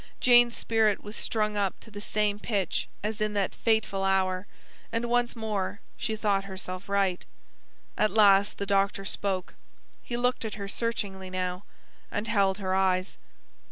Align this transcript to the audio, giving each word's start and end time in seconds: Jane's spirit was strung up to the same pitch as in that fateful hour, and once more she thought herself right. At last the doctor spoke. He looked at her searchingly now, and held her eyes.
Jane's 0.19 0.57
spirit 0.57 1.03
was 1.03 1.15
strung 1.15 1.55
up 1.55 1.79
to 1.81 1.91
the 1.91 2.01
same 2.01 2.39
pitch 2.39 2.87
as 3.03 3.21
in 3.21 3.33
that 3.35 3.53
fateful 3.53 4.03
hour, 4.03 4.47
and 4.91 5.05
once 5.05 5.35
more 5.35 5.79
she 5.95 6.15
thought 6.15 6.45
herself 6.45 6.89
right. 6.89 7.23
At 7.99 8.09
last 8.09 8.57
the 8.57 8.65
doctor 8.65 9.05
spoke. 9.05 9.53
He 10.01 10.17
looked 10.17 10.43
at 10.43 10.55
her 10.55 10.67
searchingly 10.67 11.29
now, 11.29 11.65
and 12.09 12.27
held 12.27 12.57
her 12.57 12.73
eyes. 12.73 13.17